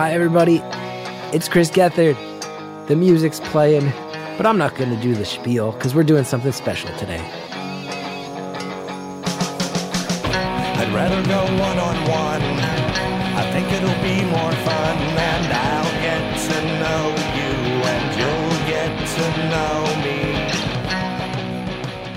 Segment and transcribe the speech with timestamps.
[0.00, 0.62] Hi, everybody.
[1.36, 2.16] It's Chris Gethard.
[2.86, 3.92] The music's playing,
[4.38, 7.20] but I'm not going to do the spiel because we're doing something special today.
[10.78, 12.40] I'd rather go one on one.
[13.36, 17.52] I think it'll be more fun, and I'll get to know you,
[17.84, 20.18] and you'll get to know me.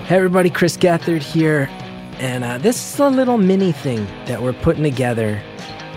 [0.05, 0.50] Hey, everybody.
[0.50, 1.70] Chris Gethard here.
[2.20, 5.42] And uh, this is a little mini thing that we're putting together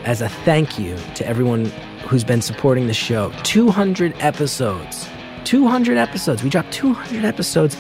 [0.07, 1.67] as a thank you to everyone
[2.09, 3.33] who's been supporting the show.
[3.43, 5.09] 200 episodes.
[5.45, 6.45] 200 episodes.
[6.45, 7.77] We dropped 200 episodes.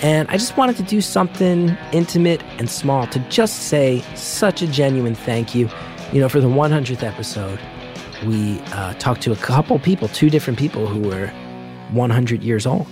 [0.00, 4.66] And I just wanted to do something intimate and small to just say such a
[4.66, 5.68] genuine thank you.
[6.12, 7.60] You know, for the 100th episode,
[8.24, 11.26] we uh, talked to a couple people, two different people who were
[11.90, 12.88] 100 years old.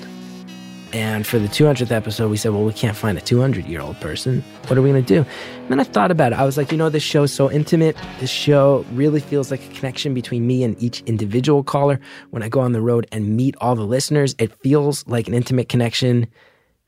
[0.93, 3.99] And for the 200th episode, we said, well, we can't find a 200 year old
[4.01, 4.43] person.
[4.69, 5.29] What are we going to do?
[5.63, 6.39] And then I thought about it.
[6.39, 7.97] I was like, you know, this show is so intimate.
[8.21, 12.01] This show really feels like a connection between me and each individual caller.
[12.31, 15.35] When I go on the road and meet all the listeners, it feels like an
[15.35, 16.29] intimate connection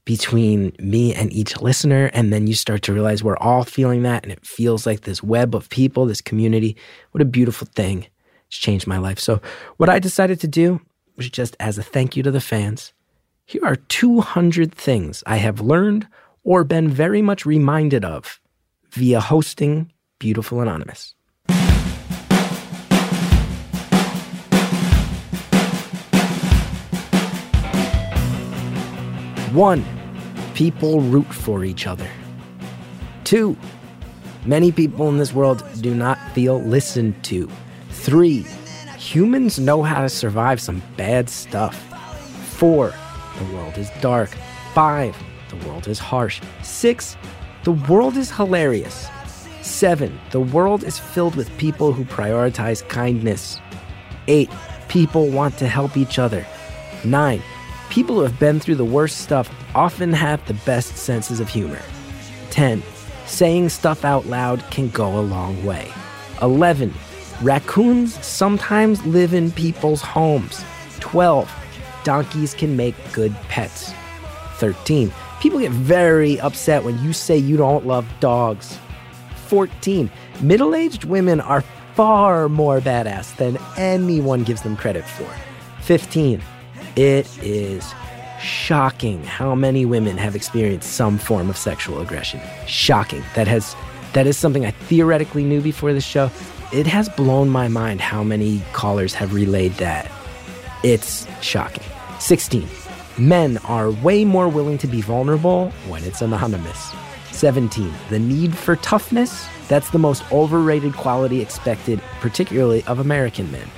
[0.05, 2.11] between me and each listener.
[2.15, 4.23] And then you start to realize we're all feeling that.
[4.23, 6.77] And it feels like this web of people, this community.
[7.11, 8.07] What a beautiful thing.
[8.47, 9.19] It's changed my life.
[9.19, 9.43] So,
[9.77, 10.81] what I decided to do
[11.17, 12.95] was just as a thank you to the fans
[13.49, 16.07] here are 200 things I have learned
[16.45, 18.41] or been very much reminded of
[18.91, 21.15] via hosting Beautiful Anonymous.
[29.55, 29.83] One,
[30.53, 32.07] people root for each other.
[33.25, 33.57] Two,
[34.45, 37.51] many people in this world do not feel listened to.
[37.89, 38.43] Three,
[38.99, 41.83] humans know how to survive some bad stuff.
[42.59, 42.93] Four,
[43.39, 44.31] the world is dark.
[44.75, 45.17] Five,
[45.49, 46.41] the world is harsh.
[46.63, 47.17] Six,
[47.65, 49.09] the world is hilarious.
[49.63, 53.61] Seven, the world is filled with people who prioritize kindness.
[54.27, 54.51] Eight,
[54.89, 56.47] people want to help each other.
[57.05, 57.43] Nine,
[57.91, 61.81] people who have been through the worst stuff often have the best senses of humor.
[62.51, 62.83] 10.
[63.27, 65.93] Saying stuff out loud can go a long way.
[66.41, 66.93] 11.
[67.43, 70.65] Raccoons sometimes live in people's homes.
[71.01, 71.51] 12
[72.05, 73.93] donkeys can make good pets.
[74.59, 75.13] 13.
[75.41, 78.79] People get very upset when you say you don't love dogs.
[79.47, 80.11] 14.
[80.41, 81.63] Middle aged women are
[81.95, 85.29] far more badass than anyone gives them credit for.
[85.83, 86.43] 15.
[86.97, 87.95] It is
[88.41, 92.41] shocking how many women have experienced some form of sexual aggression.
[92.67, 93.23] Shocking.
[93.35, 93.75] That has
[94.13, 96.31] that is something I theoretically knew before the show.
[96.73, 100.11] It has blown my mind how many callers have relayed that.
[100.85, 101.85] It's shocking.
[102.21, 102.69] 16.
[103.19, 106.93] Men are way more willing to be vulnerable when it's anonymous.
[107.33, 107.93] 17.
[108.11, 109.49] The need for toughness.
[109.67, 113.69] That's the most overrated quality expected, particularly of American men.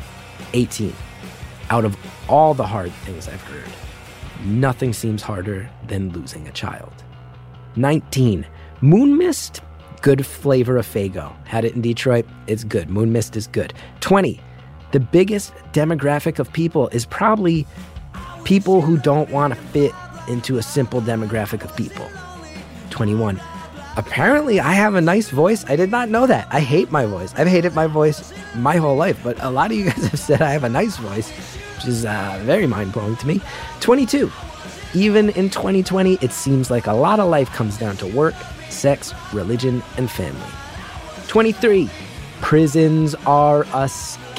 [0.52, 0.94] 18.
[1.70, 1.96] Out of
[2.28, 3.72] all the hard things I've heard,
[4.44, 6.92] nothing seems harder than losing a child.
[7.76, 8.46] 19.
[8.82, 9.62] Moon mist,
[10.02, 11.34] good flavor of Faygo.
[11.46, 12.90] Had it in Detroit, it's good.
[12.90, 13.72] Moon mist is good.
[14.00, 14.38] 20.
[14.92, 17.66] The biggest demographic of people is probably
[18.44, 19.92] people who don't want to fit
[20.28, 22.08] into a simple demographic of people.
[22.90, 23.40] 21.
[23.96, 25.64] Apparently, I have a nice voice.
[25.68, 26.48] I did not know that.
[26.50, 27.34] I hate my voice.
[27.36, 30.42] I've hated my voice my whole life, but a lot of you guys have said
[30.42, 31.30] I have a nice voice,
[31.76, 33.40] which is uh, very mind blowing to me.
[33.80, 34.30] 22.
[34.94, 38.34] Even in 2020, it seems like a lot of life comes down to work,
[38.68, 40.50] sex, religion, and family.
[41.28, 41.88] 23.
[42.40, 43.88] Prisons are a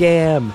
[0.01, 0.51] scam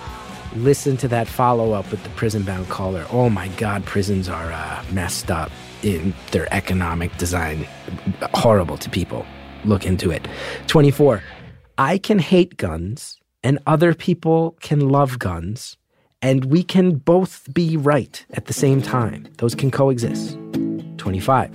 [0.57, 3.07] listen to that follow up with the prison bound caller.
[3.11, 5.51] Oh my God, prisons are uh, messed up
[5.83, 7.67] in their economic design.
[8.35, 9.27] Horrible to people.
[9.65, 10.27] Look into it.
[10.67, 11.23] 24.
[11.79, 15.77] I can hate guns and other people can love guns,
[16.21, 19.29] and we can both be right at the same time.
[19.39, 20.37] Those can coexist.
[20.97, 21.53] 25.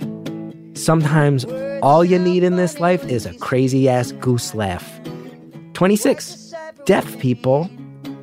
[0.74, 1.44] Sometimes
[1.82, 5.00] all you need in this life is a crazy ass goose laugh.
[5.74, 6.54] 26.
[6.86, 7.68] Deaf people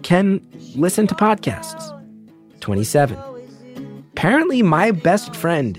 [0.10, 0.42] can
[0.76, 1.96] listen to podcasts.
[2.62, 3.16] 27.
[4.14, 5.78] Apparently, my best friend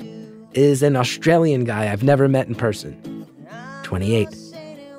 [0.52, 3.26] is an Australian guy I've never met in person.
[3.82, 4.28] 28.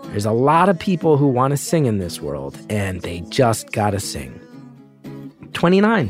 [0.07, 3.71] There's a lot of people who want to sing in this world, and they just
[3.71, 4.37] gotta sing.
[5.53, 6.09] 29.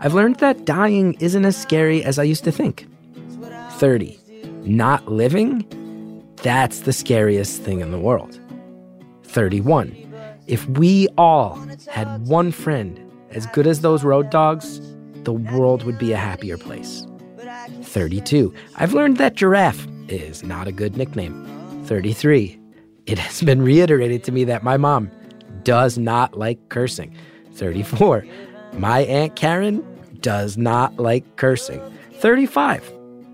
[0.00, 2.86] I've learned that dying isn't as scary as I used to think.
[3.78, 4.20] 30.
[4.64, 5.64] Not living?
[6.42, 8.38] That's the scariest thing in the world.
[9.22, 10.07] 31.
[10.48, 12.98] If we all had one friend
[13.30, 14.80] as good as those road dogs,
[15.24, 17.06] the world would be a happier place.
[17.82, 18.54] 32.
[18.76, 21.44] I've learned that giraffe is not a good nickname.
[21.84, 22.58] 33.
[23.04, 25.10] It has been reiterated to me that my mom
[25.64, 27.14] does not like cursing.
[27.52, 28.24] 34.
[28.72, 29.84] My Aunt Karen
[30.20, 31.82] does not like cursing.
[32.14, 32.90] 35.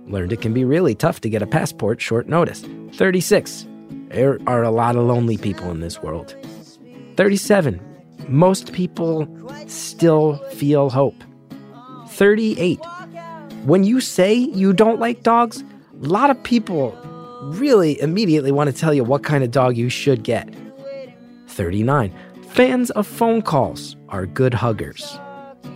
[0.09, 2.65] Learned it can be really tough to get a passport short notice.
[2.95, 3.67] 36.
[4.09, 6.35] There are a lot of lonely people in this world.
[7.17, 7.81] 37.
[8.29, 9.29] Most people
[9.67, 11.23] still feel hope.
[12.09, 12.79] 38.
[13.65, 15.63] When you say you don't like dogs,
[16.03, 16.93] a lot of people
[17.43, 20.53] really immediately want to tell you what kind of dog you should get.
[21.49, 22.13] 39.
[22.51, 25.19] Fans of phone calls are good huggers.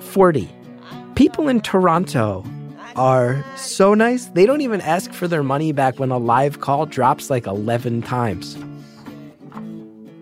[0.00, 0.48] 40.
[1.14, 2.44] People in Toronto
[2.96, 6.86] are so nice, they don't even ask for their money back when a live call
[6.86, 8.56] drops like 11 times.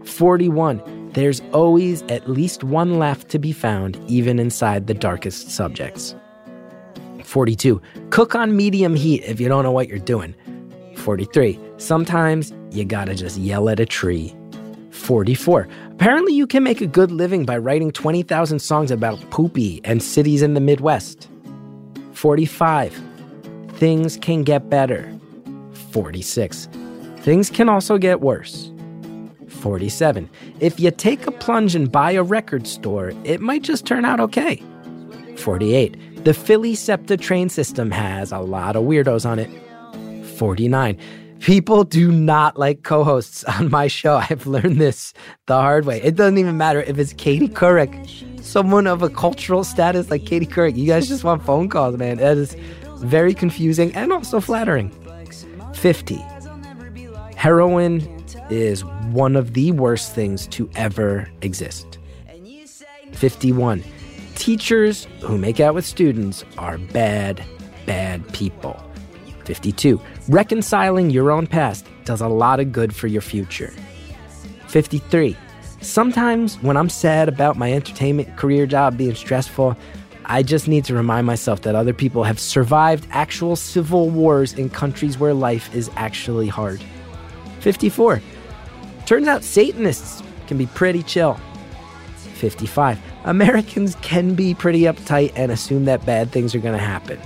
[0.04, 0.95] 41.
[1.16, 6.14] There's always at least one laugh to be found, even inside the darkest subjects.
[7.24, 7.80] 42.
[8.10, 10.34] Cook on medium heat if you don't know what you're doing.
[10.96, 11.58] 43.
[11.78, 14.36] Sometimes you gotta just yell at a tree.
[14.90, 15.66] 44.
[15.92, 20.42] Apparently, you can make a good living by writing 20,000 songs about poopy and cities
[20.42, 21.30] in the Midwest.
[22.12, 22.92] 45.
[23.78, 25.10] Things can get better.
[25.92, 26.68] 46.
[27.20, 28.70] Things can also get worse.
[29.56, 30.28] 47.
[30.60, 34.20] If you take a plunge and buy a record store, it might just turn out
[34.20, 34.62] okay.
[35.36, 36.24] 48.
[36.24, 39.50] The Philly SEPTA train system has a lot of weirdos on it.
[40.36, 40.98] 49.
[41.40, 44.16] People do not like co hosts on my show.
[44.16, 45.12] I've learned this
[45.46, 46.00] the hard way.
[46.02, 50.46] It doesn't even matter if it's Katie Couric, someone of a cultural status like Katie
[50.46, 50.76] Couric.
[50.76, 52.16] You guys just want phone calls, man.
[52.18, 52.56] That is
[52.96, 54.90] very confusing and also flattering.
[55.74, 56.16] 50.
[57.36, 58.15] Heroin
[58.50, 61.98] is one of the worst things to ever exist.
[63.12, 63.82] 51.
[64.34, 67.42] Teachers who make out with students are bad,
[67.86, 68.82] bad people.
[69.44, 70.00] 52.
[70.28, 73.72] Reconciling your own past does a lot of good for your future.
[74.68, 75.36] 53.
[75.80, 79.76] Sometimes when I'm sad about my entertainment career job being stressful,
[80.24, 84.68] I just need to remind myself that other people have survived actual civil wars in
[84.68, 86.82] countries where life is actually hard.
[87.60, 88.20] 54.
[89.06, 91.40] Turns out Satanists can be pretty chill.
[92.34, 92.98] 55.
[93.24, 97.18] Americans can be pretty uptight and assume that bad things are going to happen.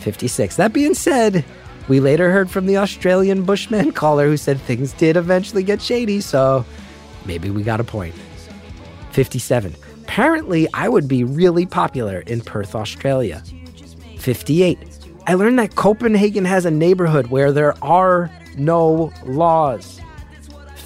[0.00, 0.56] 56.
[0.56, 1.44] That being said,
[1.88, 6.20] we later heard from the Australian Bushman caller who said things did eventually get shady,
[6.20, 6.64] so
[7.26, 8.14] maybe we got a point.
[9.10, 9.74] 57.
[10.02, 13.42] Apparently, I would be really popular in Perth, Australia.
[14.18, 14.78] 58.
[15.26, 20.00] I learned that Copenhagen has a neighborhood where there are no laws.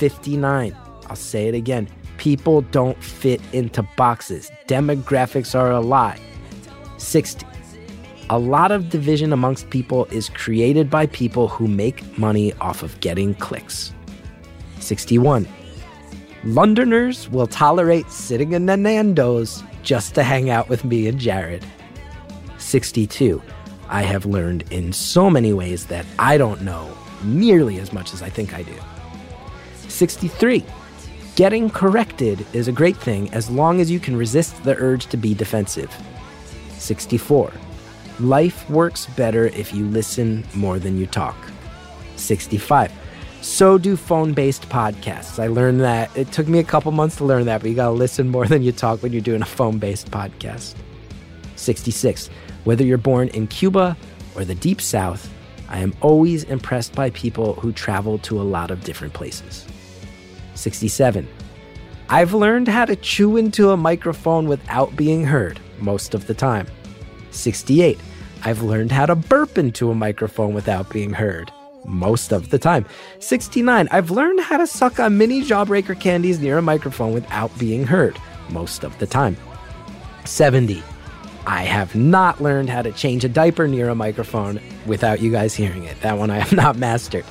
[0.01, 0.75] 59.
[1.09, 1.87] I'll say it again.
[2.17, 4.51] People don't fit into boxes.
[4.67, 6.19] Demographics are a lie.
[6.97, 7.47] 60.
[8.31, 12.99] A lot of division amongst people is created by people who make money off of
[13.01, 13.93] getting clicks.
[14.79, 15.47] 61.
[16.45, 21.63] Londoners will tolerate sitting in the Nando's just to hang out with me and Jared.
[22.57, 23.43] 62.
[23.91, 26.91] I have learned in so many ways that I don't know
[27.23, 28.75] nearly as much as I think I do.
[30.01, 30.65] 63.
[31.37, 35.19] Getting corrected is a great thing as long as you can resist the urge to
[35.19, 35.95] be defensive.
[36.79, 37.53] 64.
[38.19, 41.37] Life works better if you listen more than you talk.
[42.17, 42.91] 65.
[43.43, 45.39] So do phone based podcasts.
[45.39, 46.17] I learned that.
[46.17, 48.63] It took me a couple months to learn that, but you gotta listen more than
[48.63, 50.77] you talk when you're doing a phone based podcast.
[51.57, 52.31] 66.
[52.65, 53.99] Whether you're born in Cuba
[54.35, 55.31] or the Deep South,
[55.69, 59.67] I am always impressed by people who travel to a lot of different places.
[60.55, 61.29] 67.
[62.09, 66.67] I've learned how to chew into a microphone without being heard most of the time.
[67.31, 67.99] 68.
[68.43, 71.53] I've learned how to burp into a microphone without being heard
[71.85, 72.85] most of the time.
[73.21, 73.89] 69.
[73.91, 78.19] I've learned how to suck on mini jawbreaker candies near a microphone without being heard
[78.49, 79.37] most of the time.
[80.25, 80.83] 70.
[81.47, 85.55] I have not learned how to change a diaper near a microphone without you guys
[85.55, 86.01] hearing it.
[86.01, 87.25] That one I have not mastered.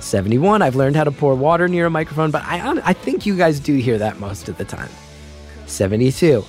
[0.00, 0.62] 71.
[0.62, 3.60] I've learned how to pour water near a microphone, but I, I think you guys
[3.60, 4.90] do hear that most of the time.
[5.66, 6.44] 72.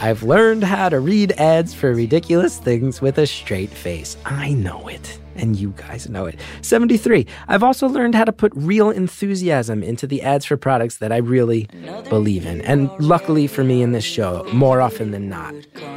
[0.00, 4.16] I've learned how to read ads for ridiculous things with a straight face.
[4.24, 6.38] I know it, and you guys know it.
[6.62, 7.26] 73.
[7.48, 11.16] I've also learned how to put real enthusiasm into the ads for products that I
[11.16, 11.68] really
[12.08, 12.60] believe in.
[12.60, 15.52] And luckily for me in this show, more often than not,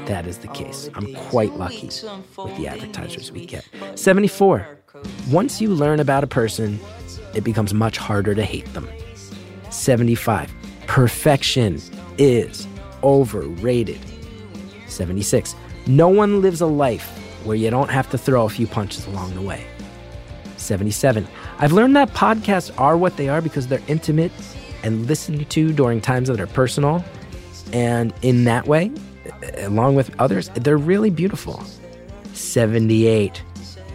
[0.08, 0.90] that is the case.
[0.96, 3.68] I'm quite lucky with the advertisers we get.
[3.94, 4.81] 74.
[5.30, 6.80] Once you learn about a person,
[7.34, 8.88] it becomes much harder to hate them.
[9.70, 10.54] 75.
[10.88, 11.82] Perfection
[12.18, 12.68] is
[13.04, 14.00] overrated.
[14.88, 15.56] 76.
[15.88, 17.08] No one lives a life
[17.46, 19.66] where you don't have to throw a few punches along the way.
[20.58, 21.28] 77.
[21.60, 24.32] I've learned that podcasts are what they are because they're intimate
[24.84, 27.04] and listened to during times that are personal.
[27.72, 28.92] And in that way,
[29.58, 31.64] along with others, they're really beautiful.
[32.34, 33.42] 78.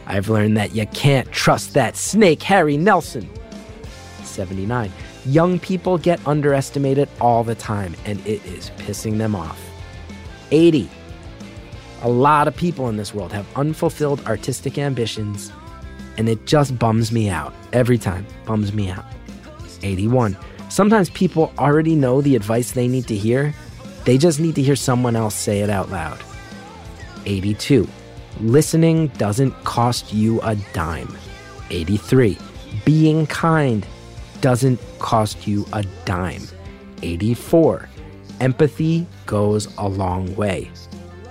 [0.06, 3.28] I've learned that you can't trust that snake, Harry Nelson.
[4.22, 4.92] 79.
[5.24, 9.60] Young people get underestimated all the time, and it is pissing them off.
[10.52, 10.88] 80.
[12.02, 15.50] A lot of people in this world have unfulfilled artistic ambitions,
[16.16, 17.52] and it just bums me out.
[17.72, 19.04] Every time, bums me out.
[19.82, 20.36] 81.
[20.68, 23.52] Sometimes people already know the advice they need to hear,
[24.04, 26.20] they just need to hear someone else say it out loud.
[27.24, 27.88] 82.
[28.40, 31.16] Listening doesn't cost you a dime.
[31.70, 32.36] 83.
[32.84, 33.86] Being kind
[34.42, 36.42] doesn't cost you a dime.
[37.02, 37.88] 84.
[38.40, 40.70] Empathy goes a long way.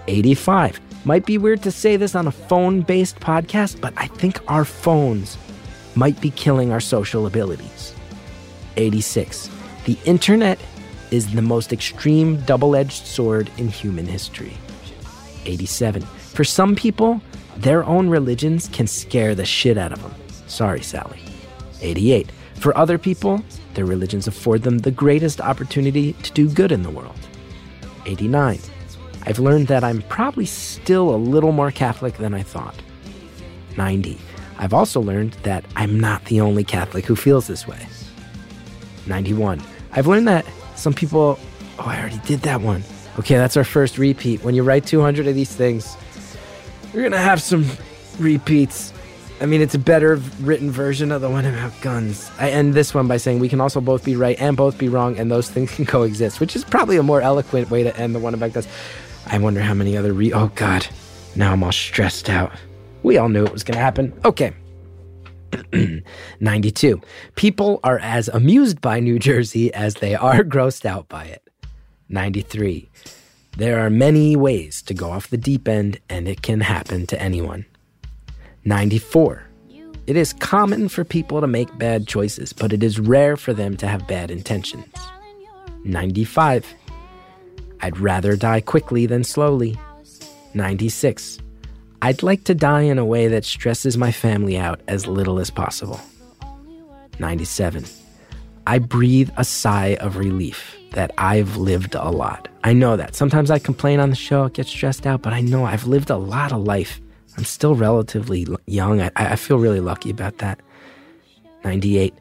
[0.07, 0.81] 85.
[1.05, 4.65] Might be weird to say this on a phone based podcast, but I think our
[4.65, 5.37] phones
[5.93, 7.93] might be killing our social abilities.
[8.77, 9.49] 86.
[9.85, 10.59] The internet
[11.11, 14.57] is the most extreme double edged sword in human history.
[15.45, 16.03] 87.
[16.35, 17.21] For some people,
[17.55, 20.13] their own religions can scare the shit out of them.
[20.47, 21.17] Sorry, Sally.
[21.79, 22.29] 88.
[22.55, 23.41] For other people,
[23.73, 27.15] their religions afford them the greatest opportunity to do good in the world.
[28.05, 28.59] 89.
[29.23, 32.75] I've learned that I'm probably still a little more Catholic than I thought.
[33.77, 34.19] 90.
[34.57, 37.87] I've also learned that I'm not the only Catholic who feels this way.
[39.07, 39.61] 91.
[39.93, 41.39] I've learned that some people,
[41.79, 42.83] oh, I already did that one.
[43.19, 44.43] Okay, that's our first repeat.
[44.43, 45.95] When you write 200 of these things,
[47.01, 47.65] going to have some
[48.19, 48.93] repeats.
[49.41, 52.31] I mean, it's a better written version of the one about guns.
[52.39, 54.87] I end this one by saying we can also both be right and both be
[54.87, 58.15] wrong, and those things can coexist, which is probably a more eloquent way to end
[58.15, 58.67] the one about guns.
[59.27, 60.31] I wonder how many other re.
[60.31, 60.87] Oh, God.
[61.35, 62.51] Now I'm all stressed out.
[63.03, 64.13] We all knew it was going to happen.
[64.23, 64.53] Okay.
[66.39, 67.01] 92.
[67.35, 71.47] People are as amused by New Jersey as they are grossed out by it.
[72.09, 72.89] 93.
[73.57, 77.21] There are many ways to go off the deep end, and it can happen to
[77.21, 77.65] anyone.
[78.65, 79.47] 94.
[80.07, 83.77] It is common for people to make bad choices, but it is rare for them
[83.77, 84.93] to have bad intentions.
[85.85, 86.65] 95.
[87.79, 89.79] I'd rather die quickly than slowly.
[90.53, 91.39] 96.
[92.01, 95.49] I'd like to die in a way that stresses my family out as little as
[95.49, 96.01] possible.
[97.19, 97.85] 97.
[98.67, 102.47] I breathe a sigh of relief that I've lived a lot.
[102.63, 103.15] I know that.
[103.15, 106.17] Sometimes I complain on the show, get stressed out, but I know I've lived a
[106.17, 106.99] lot of life.
[107.37, 109.01] I'm still relatively young.
[109.01, 110.59] I, I feel really lucky about that.
[111.63, 112.13] 98.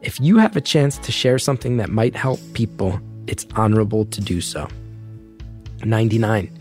[0.00, 4.20] If you have a chance to share something that might help people, it's honorable to
[4.20, 4.68] do so.
[5.84, 6.56] 99.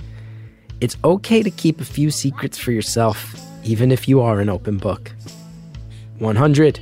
[0.81, 4.77] It's okay to keep a few secrets for yourself, even if you are an open
[4.77, 5.11] book.
[6.17, 6.79] 100.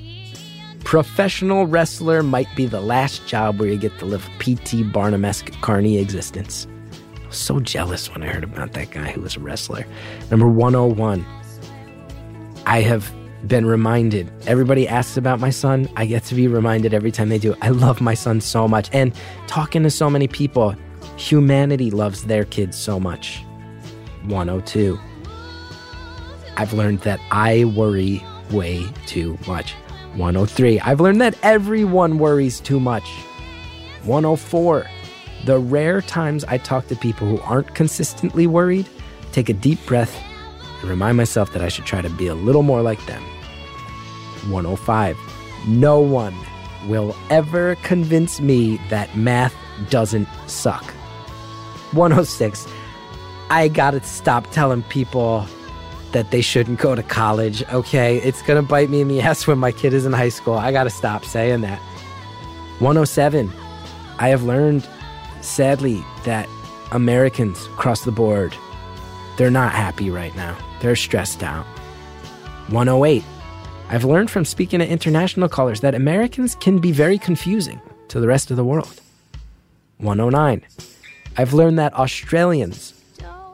[0.87, 4.83] Professional wrestler might be the last job where you get to live a P.T.
[4.83, 6.65] Barnum esque carny existence.
[7.21, 9.85] I was so jealous when I heard about that guy who was a wrestler.
[10.31, 11.25] Number 101.
[12.65, 13.13] I have
[13.45, 14.31] been reminded.
[14.47, 15.89] Everybody asks about my son.
[15.97, 17.53] I get to be reminded every time they do.
[17.61, 18.89] I love my son so much.
[18.93, 19.13] And
[19.45, 20.73] talking to so many people,
[21.17, 23.43] humanity loves their kids so much.
[24.27, 24.97] 102.
[26.55, 29.75] I've learned that I worry way too much.
[30.17, 30.79] 103.
[30.79, 33.07] I've learned that everyone worries too much.
[34.03, 34.87] 104.
[35.45, 38.89] The rare times I talk to people who aren't consistently worried,
[39.31, 40.19] take a deep breath
[40.81, 43.21] and remind myself that I should try to be a little more like them.
[44.49, 45.17] 105.
[45.67, 46.35] No one
[46.87, 49.53] will ever convince me that math
[49.89, 50.83] doesn't suck.
[51.93, 52.67] 106.
[53.49, 55.45] I gotta stop telling people
[56.11, 58.17] that they shouldn't go to college, okay?
[58.17, 60.53] It's gonna bite me in the ass when my kid is in high school.
[60.53, 61.79] I gotta stop saying that.
[62.79, 63.51] 107.
[64.19, 64.87] I have learned,
[65.41, 66.47] sadly, that
[66.91, 68.55] Americans across the board,
[69.37, 70.57] they're not happy right now.
[70.81, 71.65] They're stressed out.
[72.69, 73.23] 108.
[73.89, 78.27] I've learned from speaking to international callers that Americans can be very confusing to the
[78.27, 79.01] rest of the world.
[79.99, 80.65] 109.
[81.37, 82.93] I've learned that Australians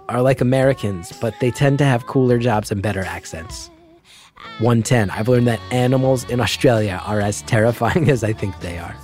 [0.10, 3.70] are like Americans, but they tend to have cooler jobs and better accents.
[4.60, 5.10] 110.
[5.10, 8.96] I've learned that animals in Australia are as terrifying as I think they are.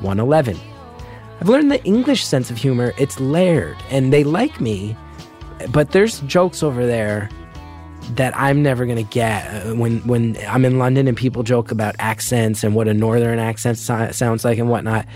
[0.00, 0.58] 111.
[1.40, 4.96] I've learned the English sense of humor, it's layered, and they like me,
[5.70, 7.28] but there's jokes over there
[8.12, 9.66] that I'm never gonna get.
[9.66, 13.38] Uh, when when I'm in London and people joke about accents and what a northern
[13.38, 15.06] accent so- sounds like and whatnot,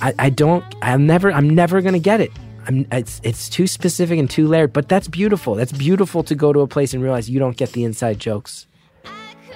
[0.00, 0.64] I, I don't.
[0.82, 1.32] I'm never.
[1.32, 2.32] I'm never gonna get it.
[2.66, 4.72] I'm, it's it's too specific and too layered.
[4.72, 5.54] But that's beautiful.
[5.54, 8.66] That's beautiful to go to a place and realize you don't get the inside jokes.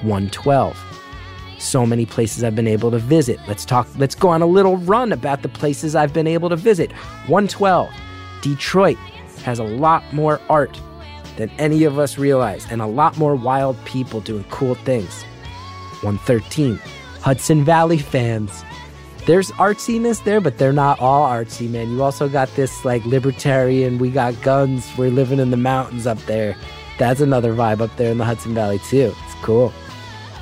[0.03, 0.77] 112.
[1.59, 3.41] So many places I've been able to visit.
[3.49, 6.57] Let's talk, let's go on a little run about the places I've been able to
[6.57, 6.93] visit.
[7.27, 7.91] 112,
[8.43, 8.97] Detroit
[9.43, 10.81] has a lot more art
[11.37, 15.25] than any of us realize and a lot more wild people doing cool things.
[16.03, 16.77] 113,
[17.23, 18.65] Hudson Valley fans.
[19.29, 21.91] There's artsiness there, but they're not all artsy, man.
[21.91, 26.17] You also got this like libertarian, we got guns, we're living in the mountains up
[26.21, 26.57] there.
[26.97, 29.15] That's another vibe up there in the Hudson Valley, too.
[29.27, 29.69] It's cool.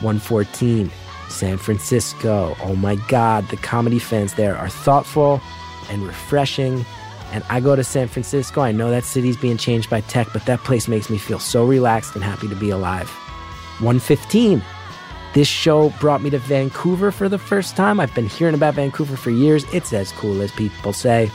[0.03, 0.89] 114,
[1.29, 2.57] San Francisco.
[2.63, 5.41] Oh my God, the comedy fans there are thoughtful
[5.91, 6.87] and refreshing.
[7.33, 8.61] And I go to San Francisco.
[8.61, 11.67] I know that city's being changed by tech, but that place makes me feel so
[11.67, 13.09] relaxed and happy to be alive.
[13.81, 14.63] 115,
[15.37, 18.01] this show brought me to Vancouver for the first time.
[18.01, 19.67] I've been hearing about Vancouver for years.
[19.71, 21.27] It's as cool as people say.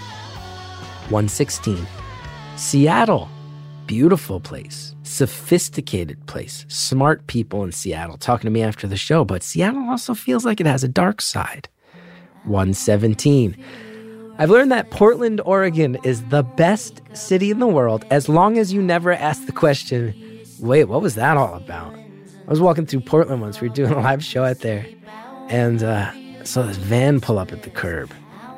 [1.10, 1.86] 116.
[2.56, 3.30] Seattle.
[3.86, 4.96] Beautiful place.
[5.04, 6.66] Sophisticated place.
[6.68, 10.60] Smart people in Seattle talking to me after the show, but Seattle also feels like
[10.60, 11.70] it has a dark side.
[12.46, 13.56] 117.
[14.40, 18.74] I've learned that Portland, Oregon is the best city in the world as long as
[18.74, 22.01] you never ask the question, wait, what was that all about?
[22.48, 23.62] I was walking through Portland once.
[23.62, 24.86] We were doing a live show out there,
[25.50, 26.12] and uh,
[26.44, 28.12] saw this van pull up at the curb,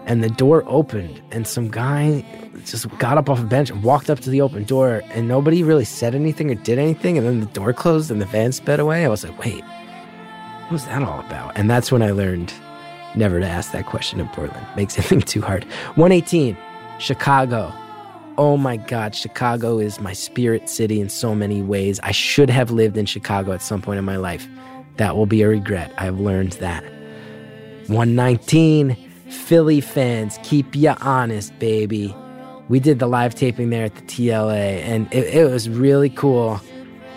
[0.06, 2.26] and the door opened, and some guy
[2.66, 5.64] just got up off a bench and walked up to the open door, and nobody
[5.64, 8.80] really said anything or did anything, and then the door closed and the van sped
[8.80, 9.06] away.
[9.06, 11.58] I was like, wait, what was that all about?
[11.58, 12.54] And that's when I learned
[13.16, 14.66] never to ask that question in Portland.
[14.76, 15.66] Makes it too hard.
[15.96, 16.58] 118,
[17.00, 17.74] Chicago.
[18.36, 22.00] Oh my God, Chicago is my spirit city in so many ways.
[22.02, 24.48] I should have lived in Chicago at some point in my life.
[24.98, 25.94] That will be a regret.
[26.00, 26.84] I've learned that.
[27.88, 28.96] 119,
[29.30, 32.16] Philly fans, keep ya honest, baby.
[32.70, 36.60] We did the live taping there at the TLA, and it, it was really cool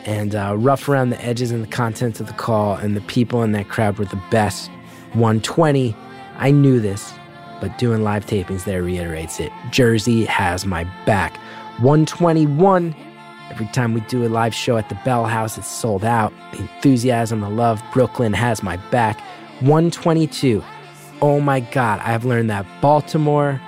[0.04, 3.42] and uh, rough around the edges and the content of the call, and the people
[3.42, 4.70] in that crowd were the best.
[5.14, 5.96] 120,
[6.37, 7.14] I knew this
[7.60, 9.52] but doing live tapings there reiterates it.
[9.70, 11.37] Jersey has my back.
[11.78, 12.94] 121.
[13.50, 16.33] Every time we do a live show at the Bell House, it's sold out.
[16.52, 19.20] The enthusiasm, the love, Brooklyn has my back.
[19.61, 20.62] 122.
[21.22, 23.61] Oh my God, I've learned that Baltimore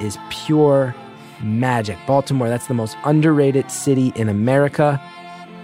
[0.00, 0.94] is pure
[1.42, 1.96] magic.
[2.06, 5.00] Baltimore, that's the most underrated city in America.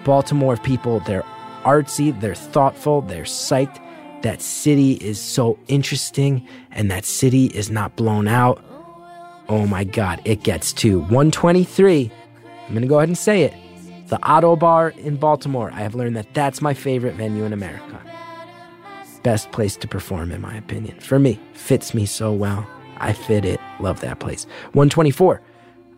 [0.05, 1.25] Baltimore people, they're
[1.65, 3.83] artsy, they're thoughtful, they're psyched
[4.27, 8.61] that city is so interesting and that city is not blown out.
[9.49, 12.11] Oh my God, it gets to 123.
[12.43, 13.55] I'm going to go ahead and say it.
[14.09, 15.71] The Auto Ottobar in Baltimore.
[15.73, 18.01] I have learned that that's my favorite venue in America.
[19.23, 20.99] Best place to perform, in my opinion.
[20.99, 22.69] For me, fits me so well.
[22.97, 23.61] I fit it.
[23.79, 24.45] Love that place.
[24.73, 25.41] 124.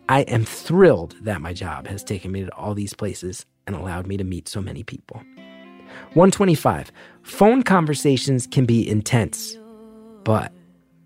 [0.07, 4.05] I am thrilled that my job has taken me to all these places and allowed
[4.05, 5.23] me to meet so many people.
[6.13, 6.91] 125.
[7.23, 9.57] Phone conversations can be intense,
[10.23, 10.51] but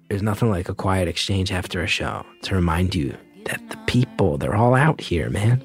[0.09, 4.37] there's nothing like a quiet exchange after a show to remind you that the people,
[4.37, 5.59] they're all out here, man.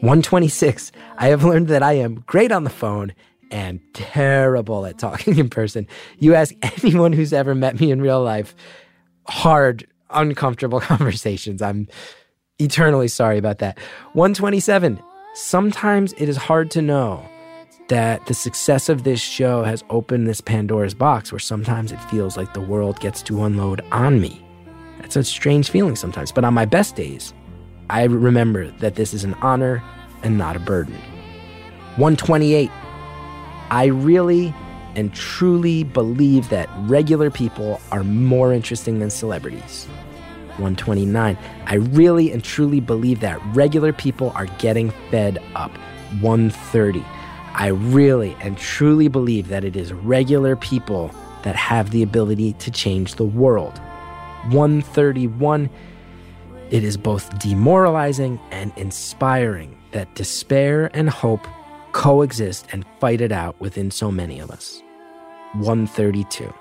[0.00, 0.92] 126.
[1.16, 3.14] I have learned that I am great on the phone
[3.50, 5.86] and terrible at talking in person.
[6.18, 8.54] You ask anyone who's ever met me in real life,
[9.28, 11.62] hard, uncomfortable conversations.
[11.62, 11.88] I'm
[12.58, 13.78] eternally sorry about that.
[14.12, 15.00] 127.
[15.34, 17.28] Sometimes it is hard to know
[17.88, 22.36] that the success of this show has opened this Pandora's box where sometimes it feels
[22.36, 24.44] like the world gets to unload on me.
[24.98, 26.32] That's a strange feeling sometimes.
[26.32, 27.34] But on my best days,
[27.90, 29.82] I remember that this is an honor
[30.22, 30.94] and not a burden.
[31.96, 32.70] 128.
[33.70, 34.54] I really
[34.96, 39.86] and truly believe that regular people are more interesting than celebrities.
[40.56, 41.36] 129.
[41.66, 45.72] I really and truly believe that regular people are getting fed up.
[46.20, 47.04] 130.
[47.54, 52.70] I really and truly believe that it is regular people that have the ability to
[52.70, 53.78] change the world.
[54.48, 55.70] 131
[56.70, 61.46] It is both demoralizing and inspiring that despair and hope
[61.92, 64.82] coexist and fight it out within so many of us.
[65.54, 66.52] 132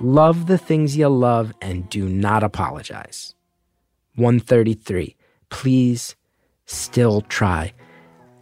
[0.00, 3.34] Love the things you love and do not apologize.
[4.14, 5.16] 133
[5.48, 6.14] Please
[6.64, 7.72] still try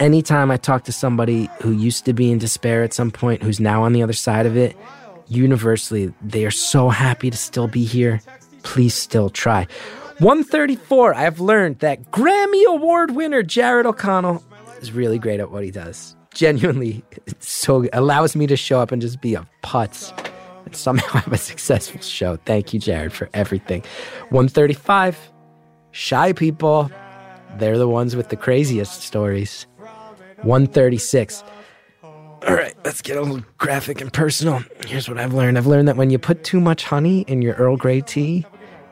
[0.01, 3.61] anytime I talk to somebody who used to be in despair at some point, who's
[3.61, 4.77] now on the other side of it,
[5.29, 8.21] universally, they are so happy to still be here.
[8.63, 9.67] Please still try.
[10.19, 14.43] 134, I've learned that Grammy Award winner Jared O'Connell
[14.81, 16.17] is really great at what he does.
[16.35, 17.05] Genuinely,
[17.39, 20.13] so allows me to show up and just be a putz
[20.65, 22.37] and somehow have a successful show.
[22.45, 23.83] Thank you, Jared, for everything.
[24.31, 25.19] 135,
[25.93, 26.91] shy people,
[27.57, 29.67] they're the ones with the craziest stories.
[30.43, 31.45] 136.
[32.03, 34.63] All right, let's get a little graphic and personal.
[34.87, 37.55] Here's what I've learned I've learned that when you put too much honey in your
[37.55, 38.47] Earl Grey tea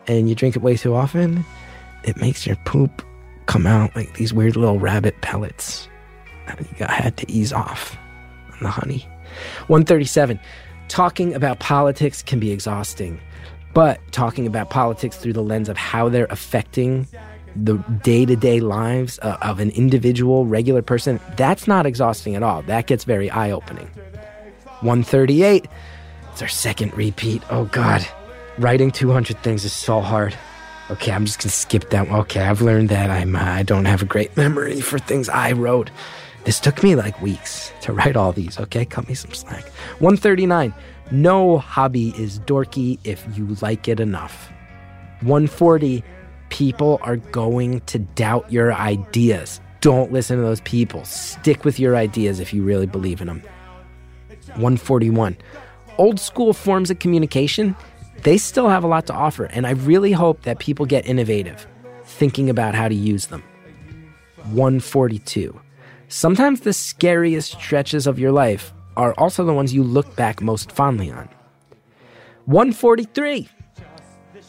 [0.09, 1.45] and you drink it way too often,
[2.03, 3.03] it makes your poop
[3.47, 5.89] come out like these weird little rabbit pellets.
[6.79, 7.97] Got, had to ease off
[8.53, 9.09] on the honey.
[9.69, 10.39] 137.
[10.89, 13.21] Talking about politics can be exhausting,
[13.75, 17.07] but talking about politics through the lens of how they're affecting
[17.65, 22.43] the day to day lives uh, of an individual, regular person, that's not exhausting at
[22.43, 22.63] all.
[22.63, 23.89] That gets very eye opening.
[24.81, 25.67] 138,
[26.33, 27.43] it's our second repeat.
[27.51, 28.07] Oh, God.
[28.59, 30.37] Writing 200 things is so hard.
[30.91, 32.09] Okay, I'm just gonna skip that.
[32.09, 35.51] Okay, I've learned that I'm uh, I don't have a great memory for things I
[35.53, 35.91] wrote.
[36.45, 38.61] This took me like weeks to write all these.
[38.61, 39.65] Okay, cut me some slack.
[39.99, 40.73] 139.
[41.11, 44.49] No hobby is dorky if you like it enough.
[45.23, 46.05] 140
[46.49, 49.61] people are going to doubt your ideas.
[49.81, 51.05] Don't listen to those people.
[51.05, 53.43] Stick with your ideas if you really believe in them.
[54.55, 55.37] 141.
[55.99, 57.77] Old school forms of communication,
[58.23, 61.67] they still have a lot to offer, and I really hope that people get innovative,
[62.05, 63.43] thinking about how to use them.
[64.53, 65.59] 142.
[66.09, 70.73] Sometimes the scariest stretches of your life are also the ones you look back most
[70.73, 71.29] fondly on.
[72.47, 73.49] 143.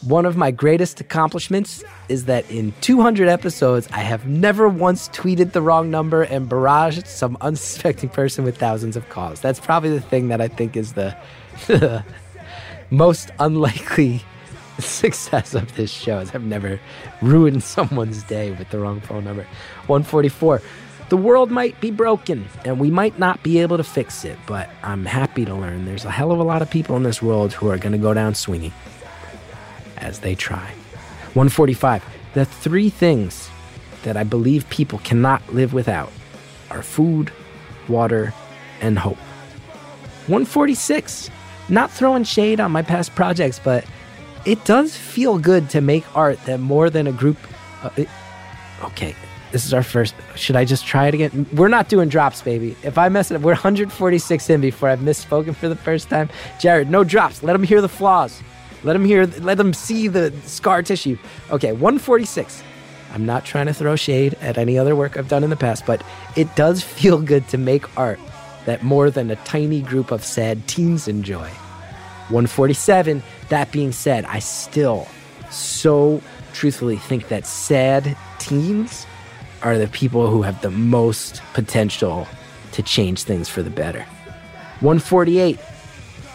[0.02, 5.52] One of my greatest accomplishments is that in 200 episodes, I have never once tweeted
[5.52, 9.40] the wrong number and barraged some unsuspecting person with thousands of calls.
[9.40, 11.16] That's probably the thing that I think is the,
[12.90, 14.22] most unlikely
[14.78, 16.78] success of this show is I've never
[17.20, 19.42] ruined someone's day with the wrong phone number.
[19.88, 20.62] 144.
[21.08, 24.70] The world might be broken and we might not be able to fix it, but
[24.84, 27.52] I'm happy to learn there's a hell of a lot of people in this world
[27.52, 28.72] who are going to go down swinging
[30.02, 30.72] as they try.
[31.34, 32.04] 145.
[32.34, 33.50] The three things
[34.02, 36.12] that I believe people cannot live without
[36.70, 37.32] are food,
[37.88, 38.32] water,
[38.80, 39.18] and hope.
[40.26, 41.30] 146.
[41.68, 43.84] Not throwing shade on my past projects, but
[44.44, 47.36] it does feel good to make art that more than a group.
[47.82, 48.08] Uh, it,
[48.82, 49.14] okay,
[49.52, 50.14] this is our first.
[50.34, 51.46] Should I just try it again?
[51.52, 52.76] We're not doing drops, baby.
[52.82, 56.28] If I mess it up, we're 146 in before I've misspoken for the first time.
[56.60, 57.42] Jared, no drops.
[57.42, 58.42] Let them hear the flaws.
[58.84, 61.18] Let them hear, let them see the scar tissue.
[61.50, 62.62] Okay, 146.
[63.12, 65.86] I'm not trying to throw shade at any other work I've done in the past,
[65.86, 66.02] but
[66.36, 68.20] it does feel good to make art
[68.66, 71.48] that more than a tiny group of sad teens enjoy.
[72.28, 73.22] 147.
[73.48, 75.08] That being said, I still
[75.50, 76.20] so
[76.52, 79.06] truthfully think that sad teens
[79.62, 82.28] are the people who have the most potential
[82.72, 84.02] to change things for the better.
[84.80, 85.58] 148.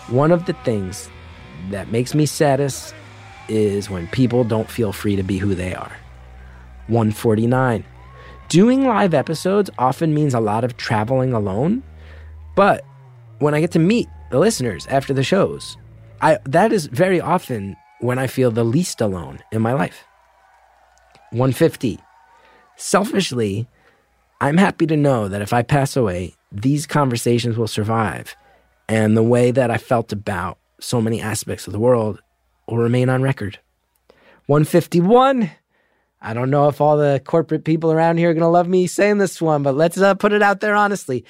[0.10, 1.10] One of the things
[1.69, 2.93] that makes me saddest
[3.49, 5.91] is when people don't feel free to be who they are.
[6.88, 7.84] 149.
[8.49, 11.84] Doing live episodes often means a lot of traveling alone,
[12.56, 12.84] but
[13.39, 15.78] when I get to meet the listeners after the shows,
[16.21, 20.06] I that is very often when I feel the least alone in my life.
[21.32, 21.99] 150.
[22.76, 23.67] Selfishly,
[24.39, 28.36] I'm happy to know that if I pass away, these conversations will survive,
[28.88, 32.22] and the way that I felt about so many aspects of the world
[32.67, 33.60] will remain on record.
[34.48, 35.50] 151.
[36.22, 38.88] I don't know if all the corporate people around here are going to love me
[38.88, 41.26] saying this one, but let's uh, put it out there honestly.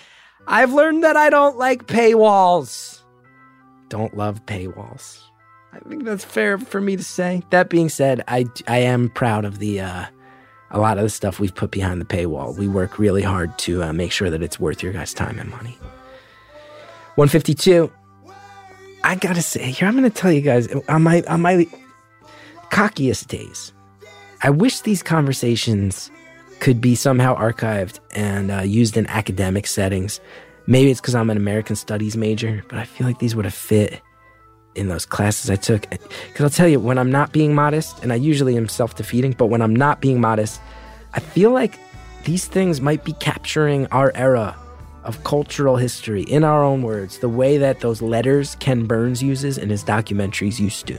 [0.47, 3.01] I've learned that I don't like paywalls.
[3.89, 5.19] Don't love paywalls.
[5.71, 7.41] I think that's fair for me to say.
[7.49, 10.05] That being said, I, I am proud of the uh,
[10.71, 12.55] a lot of the stuff we've put behind the paywall.
[12.57, 15.49] We work really hard to uh, make sure that it's worth your guys' time and
[15.49, 15.77] money.
[17.15, 17.91] 152.
[19.13, 21.67] I gotta say, here I'm gonna tell you guys on my on my
[22.71, 23.71] cockiest days,
[24.41, 26.09] I wish these conversations
[26.59, 30.19] could be somehow archived and uh, used in academic settings.
[30.65, 33.53] Maybe it's because I'm an American Studies major, but I feel like these would have
[33.53, 34.01] fit
[34.73, 35.87] in those classes I took.
[35.91, 39.33] Because I'll tell you, when I'm not being modest, and I usually am self defeating,
[39.33, 40.59] but when I'm not being modest,
[41.13, 41.77] I feel like
[42.23, 44.57] these things might be capturing our era
[45.03, 49.57] of cultural history in our own words, the way that those letters Ken Burns uses
[49.57, 50.95] in his documentaries used to.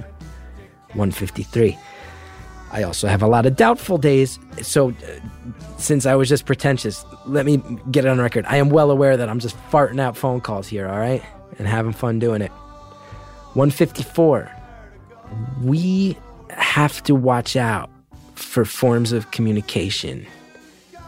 [0.95, 1.77] 153.
[2.71, 4.39] I also have a lot of doubtful days.
[4.61, 4.95] So, uh,
[5.79, 8.45] since I was just pretentious, let me get it on record.
[8.49, 11.23] I am well aware that I'm just farting out phone calls here, all right?
[11.59, 12.51] And having fun doing it.
[13.55, 14.51] 154.
[15.63, 16.19] We
[16.51, 17.91] have to watch out
[18.35, 20.27] for forms of communication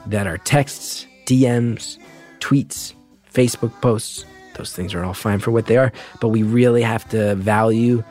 [0.06, 1.98] that are texts, DMs,
[2.46, 2.94] tweets,
[3.32, 4.24] Facebook posts.
[4.54, 8.04] Those things are all fine for what they are, but we really have to value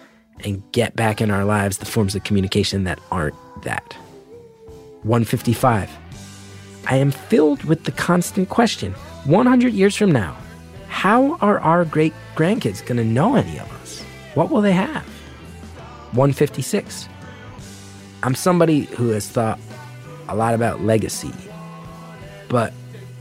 [0.44, 3.94] and get back in our lives the forms of communication that aren't that.
[5.04, 5.90] 155.
[6.88, 8.92] I am filled with the constant question
[9.24, 10.36] 100 years from now,
[10.90, 14.02] how are our great grandkids going to know any of us?
[14.34, 15.06] What will they have?
[16.12, 17.08] 156.
[18.22, 19.60] I'm somebody who has thought
[20.28, 21.32] a lot about legacy,
[22.50, 22.74] but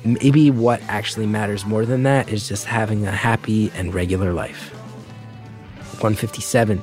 [0.05, 4.73] maybe what actually matters more than that is just having a happy and regular life.
[6.01, 6.81] 157.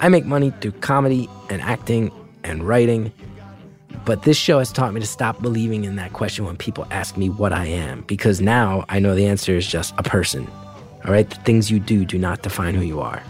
[0.00, 2.12] I make money through comedy and acting
[2.44, 3.12] and writing,
[4.04, 7.16] but this show has taught me to stop believing in that question when people ask
[7.16, 10.46] me what I am, because now I know the answer is just a person.
[11.04, 13.20] All right, the things you do do not define who you are.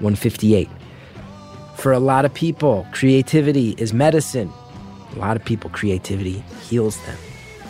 [0.00, 0.68] 158.
[1.76, 4.52] For a lot of people, creativity is medicine.
[5.16, 7.18] A lot of people, creativity heals them.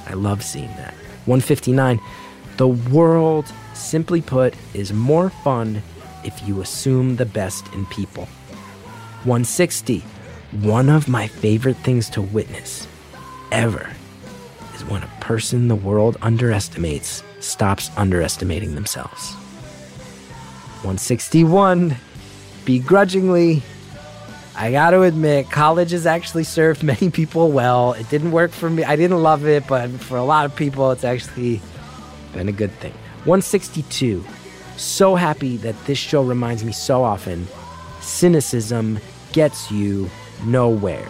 [0.07, 0.95] I love seeing that.
[1.27, 2.01] 159.
[2.57, 5.83] The world, simply put, is more fun
[6.25, 8.27] if you assume the best in people.
[9.25, 10.01] 160.
[10.61, 12.87] One of my favorite things to witness
[13.51, 13.91] ever
[14.75, 19.33] is when a person the world underestimates stops underestimating themselves.
[20.83, 21.97] 161.
[22.65, 23.63] Begrudgingly,
[24.55, 27.95] I got to admit, college has actually served many people well.
[27.95, 28.85] It didn't work for me.
[28.85, 31.61] I didn't love it, but for a lot of people, it's actually
[32.33, 32.93] been a good thing.
[33.25, 34.25] 162.
[34.77, 37.47] So happy that this show reminds me so often
[38.01, 38.99] cynicism
[39.33, 40.11] gets you
[40.45, 41.07] nowhere.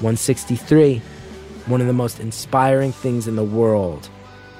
[0.00, 1.02] 163.
[1.66, 4.08] One of the most inspiring things in the world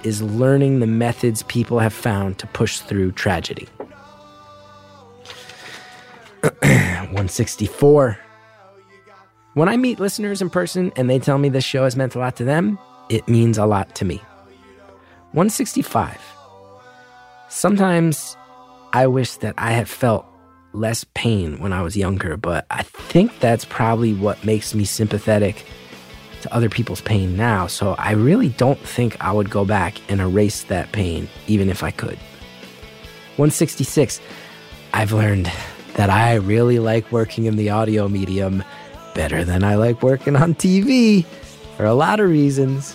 [0.02, 3.68] is learning the methods people have found to push through tragedy.
[7.16, 8.18] 164.
[9.54, 12.18] When I meet listeners in person and they tell me this show has meant a
[12.18, 14.16] lot to them, it means a lot to me.
[15.32, 16.20] 165.
[17.48, 18.36] Sometimes
[18.92, 20.26] I wish that I had felt
[20.74, 25.64] less pain when I was younger, but I think that's probably what makes me sympathetic
[26.42, 27.66] to other people's pain now.
[27.66, 31.82] So I really don't think I would go back and erase that pain, even if
[31.82, 32.18] I could.
[33.36, 34.20] 166.
[34.92, 35.50] I've learned
[35.96, 38.62] that I really like working in the audio medium
[39.14, 41.24] better than I like working on TV
[41.76, 42.94] for a lot of reasons.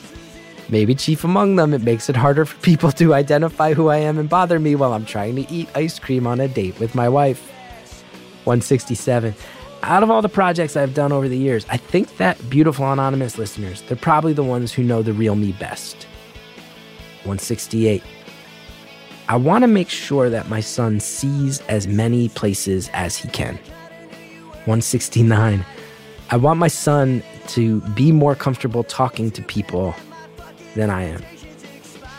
[0.69, 4.19] Maybe chief among them, it makes it harder for people to identify who I am
[4.19, 7.09] and bother me while I'm trying to eat ice cream on a date with my
[7.09, 7.49] wife.
[8.45, 9.33] 167.
[9.81, 13.39] Out of all the projects I've done over the years, I think that beautiful anonymous
[13.39, 16.03] listeners, they're probably the ones who know the real me best.
[17.23, 18.03] 168.
[19.31, 23.55] I want to make sure that my son sees as many places as he can.
[24.65, 25.65] 169.
[26.31, 29.95] I want my son to be more comfortable talking to people
[30.75, 31.21] than I am.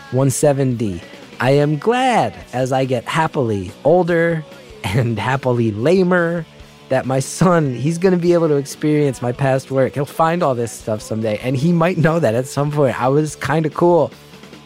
[0.09, 0.99] 170.
[1.39, 4.43] I am glad as I get happily older
[4.83, 6.47] and happily lamer
[6.89, 9.93] that my son, he's going to be able to experience my past work.
[9.93, 12.99] He'll find all this stuff someday, and he might know that at some point.
[12.99, 14.11] I was kind of cool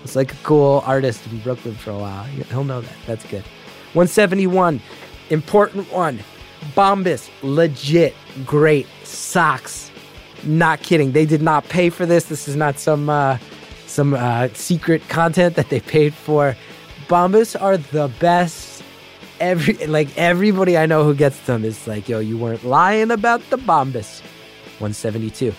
[0.07, 2.23] was like a cool artist in Brooklyn for a while.
[2.23, 2.95] He'll know that.
[3.05, 3.43] That's good.
[3.93, 4.81] 171,
[5.29, 6.19] important one.
[6.75, 8.15] Bombas, legit,
[8.45, 9.91] great socks.
[10.43, 11.11] Not kidding.
[11.11, 12.25] They did not pay for this.
[12.25, 13.37] This is not some uh,
[13.85, 16.55] some uh, secret content that they paid for.
[17.07, 18.83] Bombas are the best.
[19.39, 23.41] Every like everybody I know who gets them is like, yo, you weren't lying about
[23.49, 24.21] the Bombas.
[24.79, 25.53] 172.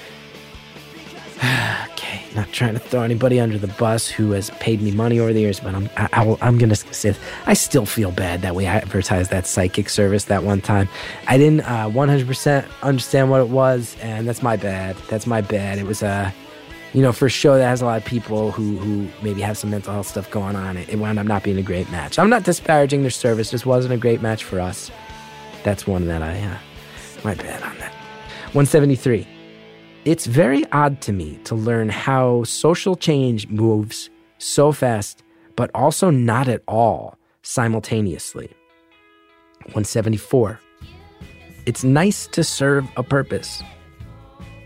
[1.92, 5.33] okay, not trying to throw anybody under the bus who has paid me money over
[5.33, 7.14] the years, but I'm I, I I'm gonna say
[7.47, 10.88] I still feel bad that we advertised that psychic service that one time.
[11.27, 14.97] I didn't uh, 100% understand what it was, and that's my bad.
[15.09, 15.79] That's my bad.
[15.79, 16.31] It was a uh,
[16.95, 19.59] you know, for a show that has a lot of people who, who maybe have
[19.59, 22.19] some mental health stuff going on, it, it wound up not being a great match.
[22.19, 24.91] I'm not disparaging their service, just wasn't a great match for us.
[25.64, 26.59] That's one that I, uh,
[27.25, 27.93] my bad on that.
[28.55, 29.38] 173.
[30.09, 35.23] It's very odd to me to learn how social change moves so fast,
[35.55, 38.47] but also not at all simultaneously.
[39.64, 40.59] 174.
[41.66, 43.61] It's nice to serve a purpose.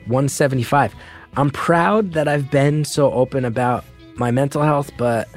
[0.06, 0.94] 175.
[1.36, 5.28] I'm proud that I've been so open about my mental health, but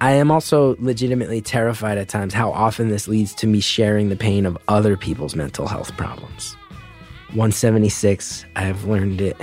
[0.00, 4.16] I am also legitimately terrified at times how often this leads to me sharing the
[4.16, 6.56] pain of other people's mental health problems.
[7.34, 9.36] 176, I've learned it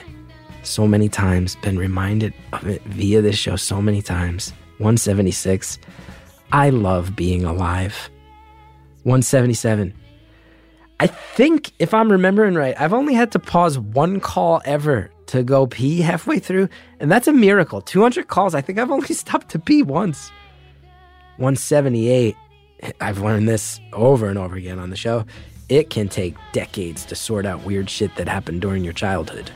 [0.64, 4.52] so many times, been reminded of it via this show so many times.
[4.78, 5.78] 176,
[6.54, 8.10] I love being alive.
[9.04, 9.94] 177,
[11.02, 15.44] I think if I'm remembering right, I've only had to pause one call ever to
[15.44, 16.70] go pee halfway through,
[17.02, 17.82] and that's a miracle.
[17.82, 20.30] 200 calls, I think I've only stopped to pee once.
[21.38, 22.38] 178,
[23.02, 25.26] I've learned this over and over again on the show.
[25.72, 29.50] It can take decades to sort out weird shit that happened during your childhood.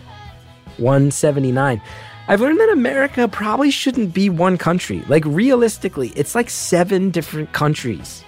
[0.78, 1.82] 179.
[2.30, 5.04] I've learned that America probably shouldn't be one country.
[5.10, 8.24] Like, realistically, it's like seven different countries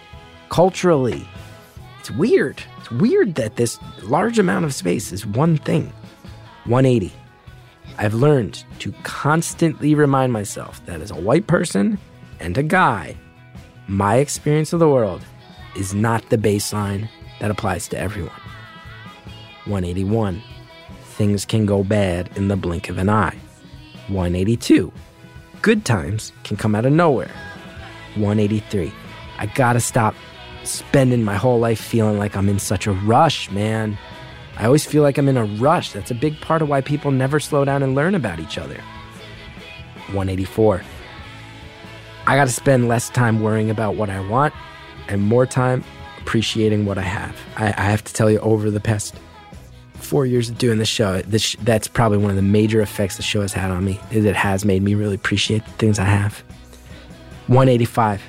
[0.49, 1.25] culturally.
[2.01, 2.61] It's weird.
[2.79, 5.85] It's weird that this large amount of space is one thing.
[6.65, 7.13] 180.
[7.97, 11.99] I've learned to constantly remind myself that as a white person
[12.41, 13.15] and a guy,
[13.87, 15.23] my experience of the world
[15.77, 17.07] is not the baseline
[17.39, 18.31] that applies to everyone.
[19.65, 20.41] 181.
[21.03, 23.37] Things can go bad in the blink of an eye.
[24.07, 24.91] 182.
[25.61, 27.31] Good times can come out of nowhere.
[28.15, 28.91] 183.
[29.39, 30.15] I gotta stop
[30.63, 33.97] spending my whole life feeling like I'm in such a rush, man.
[34.57, 35.91] I always feel like I'm in a rush.
[35.91, 38.81] That's a big part of why people never slow down and learn about each other.
[40.07, 40.81] 184.
[42.25, 44.53] I gotta spend less time worrying about what I want
[45.07, 45.83] and more time
[46.27, 47.39] appreciating what I have.
[47.55, 49.15] I, I have to tell you, over the past
[49.93, 53.23] four years of doing this show, this, that's probably one of the major effects the
[53.23, 53.97] show has had on me.
[54.11, 56.43] Is it has made me really appreciate the things I have.
[57.47, 58.21] 185.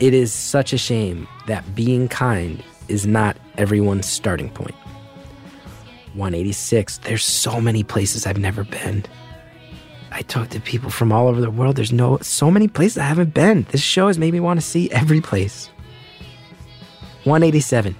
[0.00, 4.74] It is such a shame that being kind is not everyone's starting point.
[6.14, 6.96] 186.
[6.98, 9.04] There's so many places I've never been.
[10.12, 11.76] I talk to people from all over the world.
[11.76, 13.66] There's no so many places I haven't been.
[13.70, 15.68] This show has made me want to see every place.
[17.28, 17.94] 187.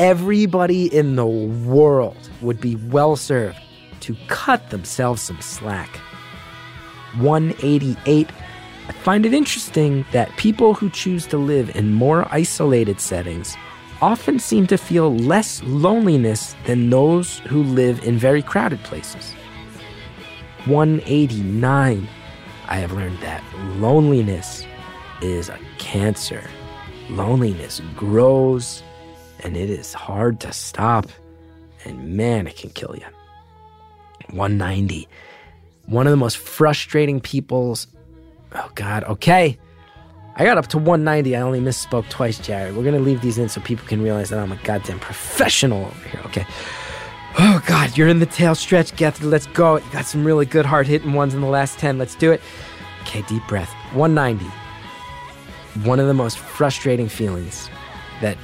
[0.00, 3.56] Everybody in the world would be well served
[4.00, 6.00] to cut themselves some slack.
[7.18, 8.28] 188.
[8.88, 13.56] I find it interesting that people who choose to live in more isolated settings
[14.02, 19.32] often seem to feel less loneliness than those who live in very crowded places.
[20.64, 22.08] 189.
[22.66, 23.44] I have learned that
[23.76, 24.66] loneliness
[25.22, 26.50] is a cancer.
[27.10, 28.82] Loneliness grows
[29.42, 31.08] and it is hard to stop.
[31.84, 33.06] And man, it can kill you.
[34.30, 35.08] 190.
[35.86, 37.86] One of the most frustrating people's.
[38.54, 39.04] Oh, God.
[39.04, 39.58] Okay.
[40.36, 41.36] I got up to 190.
[41.36, 42.76] I only misspoke twice, Jared.
[42.76, 45.86] We're going to leave these in so people can realize that I'm a goddamn professional
[45.86, 46.20] over here.
[46.26, 46.46] Okay.
[47.38, 49.30] Oh, God, you're in the tail stretch, Gethard.
[49.30, 49.76] Let's go.
[49.76, 51.98] You got some really good hard hitting ones in the last 10.
[51.98, 52.40] Let's do it.
[53.02, 53.72] Okay, deep breath.
[53.94, 54.44] 190.
[55.84, 57.70] One of the most frustrating feelings
[58.20, 58.36] that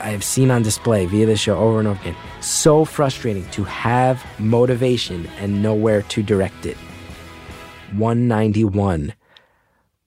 [0.00, 2.16] I have seen on display via the show over and over again.
[2.40, 6.76] So frustrating to have motivation and nowhere to direct it.
[7.92, 9.14] 191.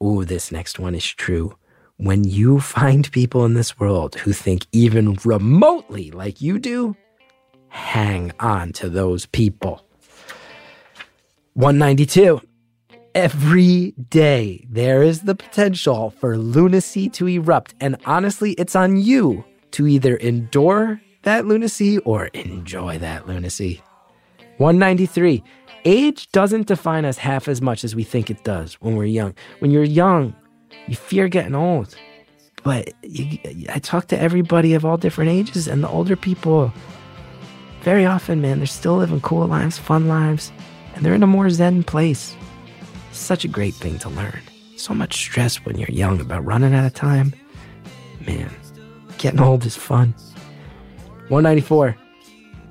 [0.04, 1.56] Ooh, this next one is true.
[1.98, 6.96] When you find people in this world who think even remotely like you do,
[7.70, 9.84] hang on to those people.
[11.54, 12.40] 192.
[13.18, 19.44] Every day there is the potential for lunacy to erupt, and honestly, it's on you
[19.72, 23.82] to either endure that lunacy or enjoy that lunacy.
[24.60, 25.44] 193.
[25.84, 29.34] Age doesn't define us half as much as we think it does when we're young.
[29.62, 30.36] When you're young,
[30.86, 31.96] you fear getting old.
[32.62, 36.72] But you, I talk to everybody of all different ages, and the older people,
[37.82, 40.52] very often, man, they're still living cool lives, fun lives,
[40.94, 42.36] and they're in a more zen place.
[43.18, 44.40] Such a great thing to learn.
[44.78, 47.34] So much stress when you're young about running out of time.
[48.26, 48.50] Man,
[49.18, 50.14] getting old is fun.
[51.28, 51.98] 194.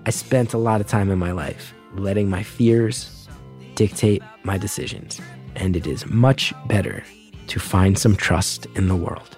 [0.07, 3.29] I spent a lot of time in my life letting my fears
[3.75, 5.21] dictate my decisions,
[5.57, 7.03] and it is much better
[7.49, 9.37] to find some trust in the world.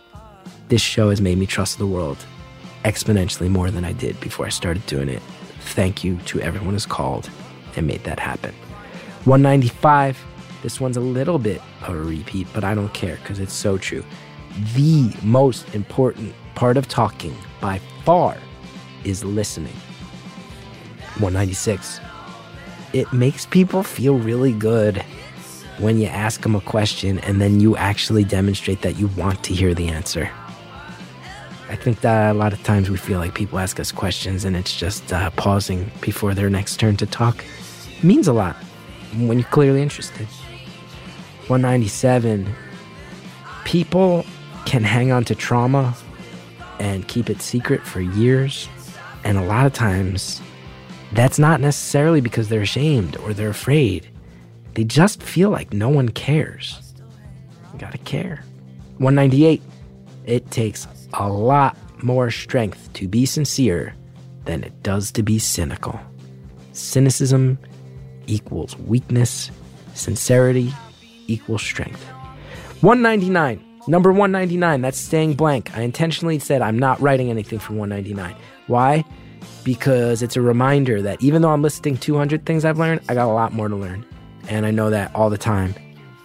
[0.68, 2.18] This show has made me trust the world
[2.85, 5.23] exponentially more than I did before I started doing it.
[5.61, 7.29] Thank you to everyone who's called
[7.77, 8.55] and made that happen.
[9.25, 10.28] 195.
[10.62, 13.79] This one's a little bit of a repeat, but I don't care because it's so
[13.79, 14.05] true.
[14.75, 18.37] The most important part of talking by far
[19.05, 19.75] is listening.
[21.21, 22.01] 196.
[22.92, 25.05] It makes people feel really good
[25.79, 29.55] when you ask them a question and then you actually demonstrate that you want to
[29.55, 30.29] hear the answer.
[31.68, 34.57] I think that a lot of times we feel like people ask us questions and
[34.57, 37.44] it's just uh, pausing before their next turn to talk.
[37.99, 38.57] It means a lot
[39.16, 40.26] when you're clearly interested.
[41.49, 42.55] 197.
[43.64, 44.24] People
[44.66, 45.96] can hang on to trauma
[46.78, 48.68] and keep it secret for years.
[49.24, 50.42] And a lot of times,
[51.12, 54.09] that's not necessarily because they're ashamed or they're afraid.
[54.74, 56.94] They just feel like no one cares.
[57.72, 58.44] You gotta care.
[58.99, 59.62] 198.
[60.26, 63.94] It takes a lot more strength to be sincere
[64.44, 65.99] than it does to be cynical.
[66.72, 67.59] Cynicism
[68.26, 69.51] equals weakness,
[69.94, 70.72] sincerity
[71.29, 72.05] equals strength.
[72.81, 73.64] 199.
[73.87, 75.76] Number 199, that's staying blank.
[75.76, 78.35] I intentionally said I'm not writing anything for 199.
[78.66, 79.05] Why?
[79.64, 83.31] Because it's a reminder that even though I'm listing 200 things I've learned, I got
[83.31, 84.05] a lot more to learn.
[84.49, 85.74] and I know that all the time.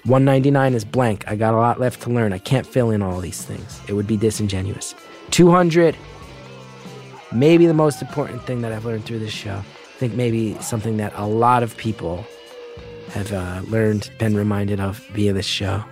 [0.06, 1.26] 199 is blank.
[1.28, 2.34] I got a lot left to learn.
[2.34, 3.80] I can't fill in all these things.
[3.88, 4.96] It would be disingenuous.
[5.32, 5.96] 200,
[7.32, 9.56] maybe the most important thing that I've learned through this show.
[9.56, 12.26] I think maybe something that a lot of people
[13.14, 15.84] have uh, learned, been reminded of via this show.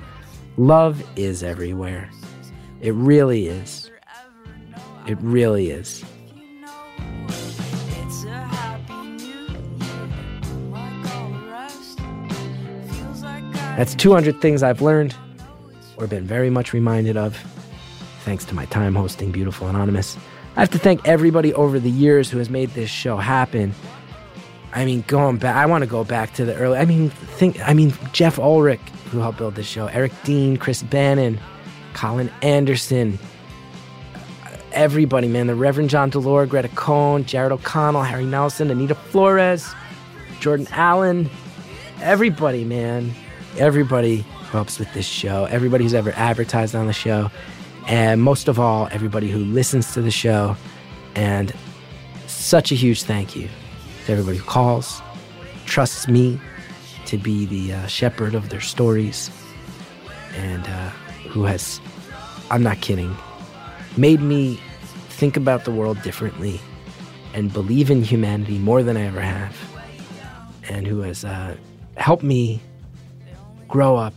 [0.57, 2.09] Love is everywhere.
[2.81, 3.91] It really is.
[5.07, 6.03] It really is.
[13.77, 15.15] That's 200 things I've learned
[15.97, 17.37] or been very much reminded of,
[18.25, 20.17] thanks to my time hosting Beautiful Anonymous.
[20.55, 23.73] I have to thank everybody over the years who has made this show happen.
[24.73, 26.77] I mean, going back, I want to go back to the early.
[26.77, 27.59] I mean, think.
[27.67, 28.79] I mean, Jeff Ullrich,
[29.11, 31.39] who helped build this show, Eric Dean, Chris Bannon,
[31.93, 33.19] Colin Anderson,
[34.71, 35.47] everybody, man.
[35.47, 39.73] The Reverend John DeLore, Greta Cohn, Jared O'Connell, Harry Nelson, Anita Flores,
[40.39, 41.29] Jordan Allen,
[42.01, 43.11] everybody, man.
[43.57, 47.29] Everybody who helps with this show, everybody who's ever advertised on the show,
[47.87, 50.55] and most of all, everybody who listens to the show.
[51.13, 51.53] And
[52.27, 53.49] such a huge thank you
[54.05, 55.01] to everybody who calls,
[55.65, 56.39] trusts me
[57.05, 59.29] to be the uh, shepherd of their stories,
[60.35, 60.89] and uh,
[61.29, 61.81] who has,
[62.49, 63.15] I'm not kidding,
[63.97, 64.59] made me
[65.09, 66.59] think about the world differently
[67.33, 69.57] and believe in humanity more than I ever have,
[70.69, 71.55] and who has uh,
[71.97, 72.61] helped me
[73.67, 74.13] grow up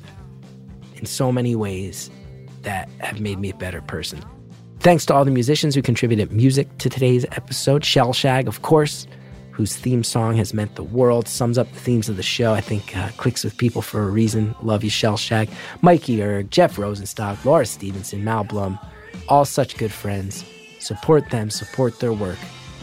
[0.97, 2.11] in so many ways
[2.63, 4.21] that have made me a better person.
[4.81, 7.83] Thanks to all the musicians who contributed music to today's episode.
[7.83, 9.07] Shellshag, of course,
[9.55, 12.53] whose theme song has meant the world, sums up the themes of the show.
[12.53, 14.55] I think uh, clicks with people for a reason.
[14.63, 15.49] Love you, Shellshag.
[15.81, 18.79] Mikey Erg, Jeff Rosenstock, Laura Stevenson, Mal Blum,
[19.29, 20.45] all such good friends.
[20.81, 22.39] Support them, support their work.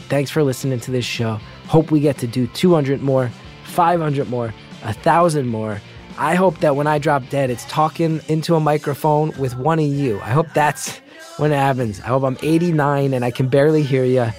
[0.07, 1.39] Thanks for listening to this show.
[1.67, 3.29] Hope we get to do 200 more,
[3.65, 4.53] 500 more,
[4.83, 5.81] a 1,000 more.
[6.17, 9.85] I hope that when I drop dead, it's talking into a microphone with one of
[9.85, 10.21] you.
[10.21, 10.99] I hope that's
[11.37, 11.99] when it happens.
[11.99, 14.31] I hope I'm 89 and I can barely hear you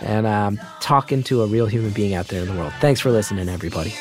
[0.00, 2.72] and I'm talking to a real human being out there in the world.
[2.80, 3.94] Thanks for listening, everybody.